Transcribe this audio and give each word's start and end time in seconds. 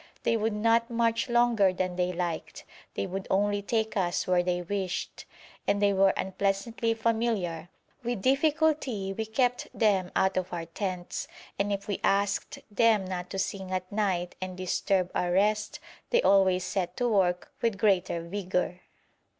They 0.23 0.35
would 0.35 0.53
not 0.53 0.89
march 0.89 1.29
longer 1.29 1.71
than 1.71 1.95
they 1.95 2.11
liked; 2.11 2.63
they 2.95 3.05
would 3.05 3.27
only 3.29 3.61
take 3.61 3.95
us 3.95 4.25
where 4.25 4.41
they 4.41 4.63
wished, 4.63 5.25
and 5.67 5.79
they 5.79 5.93
were 5.93 6.11
unpleasantly 6.17 6.95
familiar; 6.95 7.69
with 8.01 8.23
difficulty 8.23 9.13
we 9.13 9.27
kept 9.27 9.67
them 9.77 10.09
out 10.15 10.37
of 10.37 10.51
our 10.51 10.65
tents, 10.65 11.27
and 11.59 11.71
if 11.71 11.87
we 11.87 11.99
asked 12.03 12.57
them 12.71 13.05
not 13.05 13.29
to 13.29 13.37
sing 13.37 13.71
at 13.71 13.91
night 13.91 14.33
and 14.41 14.57
disturb 14.57 15.11
our 15.13 15.31
rest, 15.33 15.79
they 16.09 16.23
always 16.23 16.63
set 16.63 16.97
to 16.97 17.07
work 17.07 17.53
with 17.61 17.77
greater 17.77 18.23
vigour. 18.23 18.79